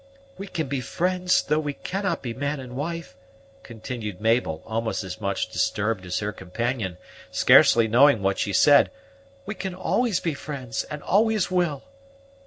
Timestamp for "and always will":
10.85-11.83